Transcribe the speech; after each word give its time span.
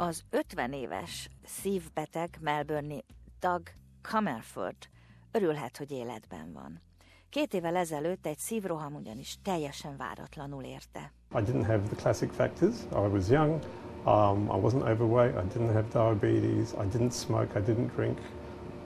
Az 0.00 0.22
50 0.30 0.72
éves 0.72 1.28
szívbeteg 1.44 2.38
Melbourne 2.40 2.94
Doug 3.40 3.62
Comerford 4.12 4.76
örülhet, 5.30 5.76
hogy 5.76 5.90
életben 5.90 6.52
van. 6.52 6.80
Két 7.30 7.54
évvel 7.54 7.76
ezelőtt 7.76 8.26
egy 8.26 8.38
szívroham 8.38 8.94
ugyanis 8.94 9.38
teljesen 9.42 9.96
váratlanul 9.96 10.62
érte. 10.64 11.12
I 11.34 11.42
didn't 11.42 11.66
have 11.66 11.78
the 11.78 11.96
classic 11.96 12.34
factors. 12.34 12.74
I 12.92 13.08
was 13.12 13.28
young, 13.28 13.64
um, 14.04 14.44
I 14.44 14.60
wasn't 14.60 14.90
overweight, 14.90 15.44
I 15.44 15.58
didn't 15.58 15.72
have 15.72 15.88
diabetes, 15.88 16.72
I 16.72 16.98
didn't 16.98 17.12
smoke, 17.12 17.58
I 17.58 17.62
didn't 17.62 17.94
drink. 17.94 18.18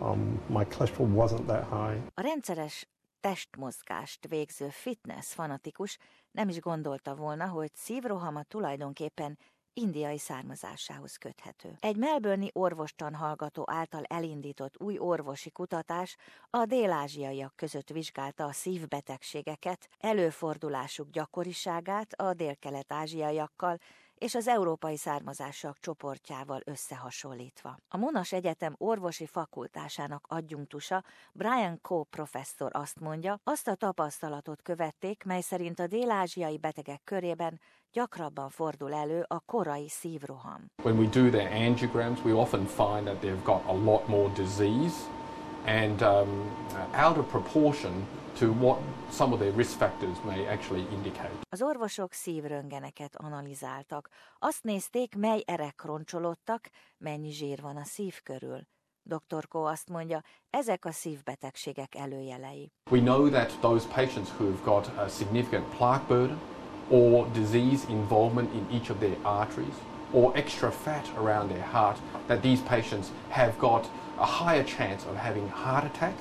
Um, 0.00 0.40
my 0.48 0.64
cholesterol 0.64 1.08
wasn't 1.08 1.46
that 1.46 1.64
high. 1.68 2.02
A 2.14 2.20
rendszeres 2.20 2.88
testmozgást 3.20 4.28
végző 4.28 4.68
fitness 4.68 5.32
fanatikus 5.34 5.98
nem 6.30 6.48
is 6.48 6.60
gondolta 6.60 7.14
volna, 7.14 7.48
hogy 7.48 7.70
szívrohama 7.74 8.42
tulajdonképpen 8.42 9.38
indiai 9.74 10.18
származásához 10.18 11.16
köthető. 11.16 11.76
Egy 11.80 11.96
melbourne 11.96 12.46
orvostan 12.52 13.14
hallgató 13.14 13.64
által 13.66 14.02
elindított 14.04 14.80
új 14.80 14.98
orvosi 14.98 15.50
kutatás 15.50 16.16
a 16.50 16.64
dél-ázsiaiak 16.64 17.56
között 17.56 17.90
vizsgálta 17.90 18.44
a 18.44 18.52
szívbetegségeket, 18.52 19.88
előfordulásuk 19.98 21.10
gyakoriságát 21.10 22.12
a 22.12 22.34
dél-kelet-ázsiaiakkal 22.34 23.78
és 24.18 24.34
az 24.34 24.48
európai 24.48 24.96
származásúak 24.96 25.78
csoportjával 25.80 26.60
összehasonlítva. 26.64 27.76
A 27.88 27.96
Monas 27.96 28.32
Egyetem 28.32 28.74
orvosi 28.78 29.26
fakultásának 29.26 30.26
adjunktusa 30.28 31.04
Brian 31.32 31.80
Coe 31.80 32.04
professzor 32.10 32.70
azt 32.72 33.00
mondja, 33.00 33.40
azt 33.44 33.68
a 33.68 33.74
tapasztalatot 33.74 34.62
követték, 34.62 35.24
mely 35.24 35.40
szerint 35.40 35.78
a 35.78 35.86
dél-ázsiai 35.86 36.58
betegek 36.58 37.00
körében 37.04 37.60
gyakrabban 37.92 38.50
fordul 38.50 38.94
elő 38.94 39.24
a 39.28 39.40
korai 39.40 39.88
szívroham. 39.88 40.64
When 40.82 40.98
we 40.98 41.06
do 41.06 41.30
their 41.30 41.52
angiograms, 41.68 42.24
we 42.24 42.32
often 42.32 42.66
find 42.66 43.04
that 43.04 43.20
they've 43.20 43.42
got 43.44 43.62
a 43.66 43.72
lot 43.72 44.08
more 44.08 44.32
disease 44.32 44.94
and 45.64 46.02
um, 46.02 46.28
out 46.92 47.16
of 47.16 47.26
proportion 47.28 48.06
to 48.38 48.52
what 48.52 48.78
some 49.10 49.32
of 49.32 49.38
their 49.38 49.52
risk 49.52 49.78
factors 49.78 50.16
may 50.24 50.46
actually 50.46 50.86
indicate. 50.92 51.32
Az 51.48 51.62
orvosok 51.62 52.12
szívröngeneket 52.12 53.16
analizáltak. 53.16 54.08
Azt 54.38 54.62
nézték, 54.62 55.16
mely 55.16 55.42
erek 55.46 55.82
roncsolódtak, 55.84 56.70
mennyi 56.98 57.30
zsír 57.30 57.60
van 57.60 57.76
a 57.76 57.84
szív 57.84 58.20
körül. 58.22 58.60
Dr. 59.02 59.48
Ko 59.48 59.62
azt 59.62 59.88
mondja, 59.88 60.22
ezek 60.50 60.84
a 60.84 60.92
szívbetegségek 60.92 61.94
előjelei. 61.94 62.72
We 62.90 63.00
know 63.00 63.30
that 63.30 63.58
those 63.60 63.86
patients 63.86 64.30
who've 64.38 64.64
got 64.64 64.86
a 64.96 65.08
significant 65.08 65.76
plaque 65.76 66.06
burden 66.06 66.38
or 66.88 67.30
disease 67.32 67.88
involvement 67.88 68.54
in 68.54 68.66
each 68.70 68.90
of 68.90 68.98
their 68.98 69.16
arteries 69.22 69.74
or 70.12 70.36
extra 70.36 70.70
fat 70.70 71.08
around 71.16 71.50
their 71.50 71.66
heart, 71.72 71.98
that 72.26 72.42
these 72.42 72.62
patients 72.62 73.08
have 73.28 73.52
got 73.58 73.90
a 74.18 74.26
higher 74.26 74.64
chance 74.64 75.08
of 75.08 75.16
having 75.16 75.48
heart 75.48 75.84
attack 75.84 76.14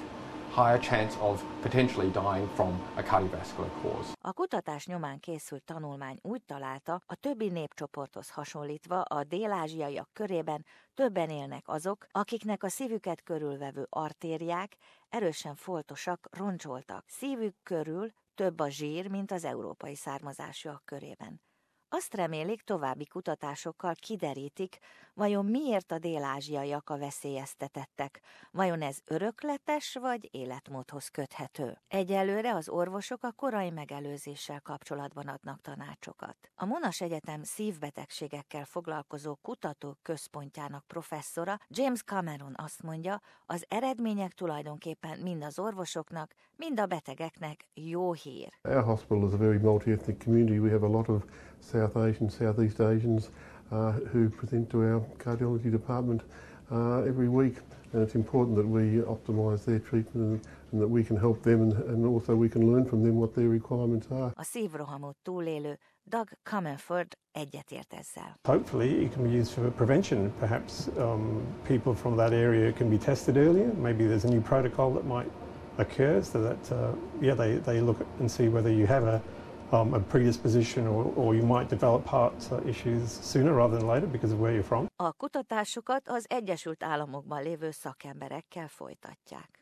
higher 0.53 0.79
chance 0.79 1.17
of 1.19 1.43
potentially 1.61 2.11
dying 2.11 2.47
from 2.55 2.81
a 2.95 3.01
cardiovascular 3.01 3.69
cause. 3.81 4.13
A 4.21 4.33
kutatás 4.33 4.85
nyomán 4.85 5.19
készült 5.19 5.63
tanulmány 5.63 6.17
úgy 6.21 6.43
találta, 6.43 7.01
a 7.05 7.15
többi 7.15 7.49
népcsoporthoz 7.49 8.29
hasonlítva 8.29 9.01
a 9.01 9.23
dél-ázsiaiak 9.23 10.09
körében 10.13 10.65
többen 10.93 11.29
élnek 11.29 11.67
azok, 11.67 12.05
akiknek 12.11 12.63
a 12.63 12.69
szívüket 12.69 13.23
körülvevő 13.23 13.87
artériák 13.89 14.77
erősen 15.09 15.55
foltosak, 15.55 16.27
roncsoltak. 16.31 17.03
Szívük 17.07 17.55
körül 17.63 18.11
több 18.35 18.59
a 18.59 18.69
zsír, 18.69 19.09
mint 19.09 19.31
az 19.31 19.43
európai 19.43 19.95
származásúak 19.95 20.81
körében. 20.85 21.41
Azt 21.95 22.15
remélik, 22.15 22.61
további 22.61 23.05
kutatásokkal 23.05 23.93
kiderítik, 23.99 24.77
vajon 25.13 25.45
miért 25.45 25.91
a 25.91 25.99
dél-ázsiaiak 25.99 26.89
a 26.89 26.97
veszélyeztetettek, 26.97 28.21
vajon 28.51 28.81
ez 28.81 28.99
örökletes 29.05 29.97
vagy 30.01 30.29
életmódhoz 30.31 31.07
köthető. 31.07 31.77
Egyelőre 31.87 32.53
az 32.53 32.69
orvosok 32.69 33.23
a 33.23 33.31
korai 33.31 33.69
megelőzéssel 33.69 34.61
kapcsolatban 34.61 35.27
adnak 35.27 35.61
tanácsokat. 35.61 36.35
A 36.55 36.65
Monas 36.65 37.01
Egyetem 37.01 37.43
szívbetegségekkel 37.43 38.65
foglalkozó 38.65 39.35
kutatók 39.41 39.97
központjának 40.01 40.83
professzora 40.87 41.59
James 41.67 42.03
Cameron 42.03 42.53
azt 42.55 42.83
mondja, 42.83 43.21
az 43.45 43.65
eredmények 43.67 44.31
tulajdonképpen 44.31 45.19
mind 45.19 45.43
az 45.43 45.59
orvosoknak, 45.59 46.33
mind 46.55 46.79
a 46.79 46.85
betegeknek 46.85 47.67
jó 47.73 48.13
hír. 48.13 48.49
Our 48.61 48.83
hospital 48.83 49.27
is 49.27 49.33
a 49.33 49.37
very 49.37 49.57
multi-ethnic 49.57 50.23
community. 50.23 50.59
We 50.59 50.71
have 50.71 50.85
a 50.85 50.89
lot 50.89 51.07
of 51.07 51.23
South 51.63 51.97
Asians, 51.97 52.35
Southeast 52.37 52.79
Asians 52.79 53.29
uh, 53.71 53.91
who 54.11 54.29
present 54.29 54.69
to 54.69 54.81
our 54.81 54.99
cardiology 55.17 55.71
department 55.71 56.21
uh, 56.71 57.01
every 57.01 57.29
week. 57.29 57.57
And 57.93 58.01
it's 58.01 58.15
important 58.15 58.55
that 58.57 58.67
we 58.67 59.01
optimise 59.01 59.63
their 59.65 59.79
treatment 59.79 60.15
and, 60.15 60.41
and 60.71 60.81
that 60.81 60.87
we 60.87 61.03
can 61.03 61.15
help 61.15 61.43
them 61.43 61.61
and, 61.61 61.73
and 61.73 62.05
also 62.05 62.35
we 62.35 62.49
can 62.49 62.71
learn 62.71 62.85
from 62.85 63.03
them 63.03 63.15
what 63.15 63.35
their 63.35 63.49
requirements 63.49 64.07
are. 64.11 64.31
A 64.35 64.43
szívrohamot 64.43 65.15
túlélő 65.23 65.79
Doug 66.03 66.27
Comerford 66.43 67.17
egyetért 67.31 67.93
ezzel. 67.93 68.37
Hopefully 68.43 69.03
it 69.03 69.13
can 69.13 69.23
be 69.23 69.29
used 69.29 69.51
for 69.51 69.71
prevention. 69.71 70.31
Perhaps 70.39 70.87
um, 70.97 71.41
people 71.67 71.93
from 71.93 72.15
that 72.15 72.31
area 72.31 72.71
can 72.71 72.89
be 72.89 72.97
tested 72.97 73.37
earlier. 73.37 73.73
Maybe 73.73 74.03
there's 74.03 74.25
a 74.25 74.29
new 74.29 74.41
protocol 74.41 74.91
that 74.93 75.05
might 75.05 75.31
occur 75.77 76.21
so 76.21 76.41
that, 76.41 76.71
uh, 76.71 76.95
yeah, 77.21 77.35
they, 77.35 77.55
they 77.55 77.81
look 77.81 78.05
and 78.19 78.29
see 78.29 78.47
whether 78.49 78.71
you 78.71 78.85
have 78.85 79.03
a 79.03 79.21
um, 79.71 79.93
a 79.93 79.99
predisposition 79.99 80.87
or, 80.87 81.11
or 81.15 81.35
you 81.35 81.45
might 81.45 81.69
develop 81.69 82.05
heart 82.05 82.33
uh, 82.51 82.59
issues 82.67 83.11
sooner 83.21 83.53
rather 83.53 83.77
than 83.77 83.87
later 83.87 84.07
because 84.07 84.33
of 84.33 84.39
where 84.39 84.53
you're 84.53 84.63
from. 84.63 84.87
A 84.95 85.11
kutatásokat 85.11 86.07
az 86.07 86.25
Egyesült 86.29 86.83
Államokban 86.83 87.43
lévő 87.43 87.71
szakemberekkel 87.71 88.67
folytatják. 88.67 89.61